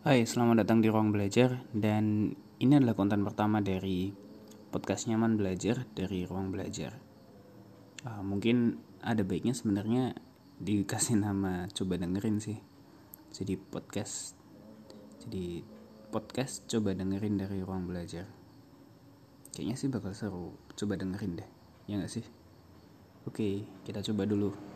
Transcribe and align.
Hai, 0.00 0.24
selamat 0.24 0.64
datang 0.64 0.80
di 0.80 0.88
Ruang 0.88 1.12
Belajar 1.12 1.60
dan 1.76 2.32
ini 2.56 2.72
adalah 2.72 2.96
konten 2.96 3.20
pertama 3.20 3.60
dari 3.60 4.08
podcast 4.72 5.04
nyaman 5.12 5.36
belajar 5.36 5.84
dari 5.92 6.24
Ruang 6.24 6.48
Belajar. 6.48 6.96
Uh, 8.08 8.24
mungkin 8.24 8.80
ada 9.04 9.20
baiknya 9.20 9.52
sebenarnya 9.52 10.16
dikasih 10.56 11.20
nama 11.20 11.68
coba 11.68 12.00
dengerin 12.00 12.40
sih. 12.40 12.56
Jadi 13.28 13.60
podcast, 13.60 14.40
jadi 15.20 15.68
podcast 16.08 16.64
coba 16.64 16.96
dengerin 16.96 17.36
dari 17.36 17.60
Ruang 17.60 17.84
Belajar. 17.84 18.24
Kayaknya 19.52 19.76
sih 19.76 19.92
bakal 19.92 20.16
seru, 20.16 20.56
coba 20.80 20.96
dengerin 20.96 21.44
deh, 21.44 21.48
ya 21.84 22.00
nggak 22.00 22.08
sih? 22.08 22.24
Oke, 23.28 23.68
kita 23.84 24.00
coba 24.00 24.24
dulu. 24.24 24.69